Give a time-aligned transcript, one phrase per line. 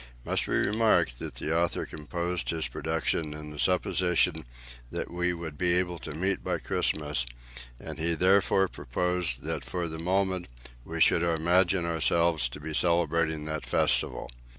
[0.01, 4.45] It must be remarked that the author composed his production in the supposition
[4.89, 7.23] that we should be able to meet by Christmas,
[7.79, 10.47] and he therefore proposed that for the moment
[10.83, 14.31] we should imagine ourselves to be celebrating that festival.